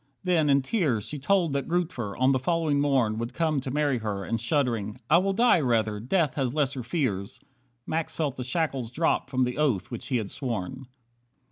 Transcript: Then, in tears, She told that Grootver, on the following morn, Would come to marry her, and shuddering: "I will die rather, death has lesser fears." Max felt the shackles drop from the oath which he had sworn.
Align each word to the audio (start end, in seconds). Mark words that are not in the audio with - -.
Then, 0.23 0.49
in 0.49 0.63
tears, 0.63 1.07
She 1.07 1.19
told 1.19 1.53
that 1.53 1.67
Grootver, 1.67 2.17
on 2.17 2.31
the 2.31 2.39
following 2.39 2.81
morn, 2.81 3.19
Would 3.19 3.35
come 3.35 3.59
to 3.59 3.69
marry 3.69 3.99
her, 3.99 4.23
and 4.23 4.41
shuddering: 4.41 4.99
"I 5.11 5.19
will 5.19 5.31
die 5.33 5.59
rather, 5.59 5.99
death 5.99 6.33
has 6.33 6.55
lesser 6.55 6.81
fears." 6.81 7.39
Max 7.85 8.15
felt 8.15 8.35
the 8.35 8.43
shackles 8.43 8.89
drop 8.89 9.29
from 9.29 9.43
the 9.43 9.59
oath 9.59 9.91
which 9.91 10.07
he 10.07 10.17
had 10.17 10.31
sworn. 10.31 10.87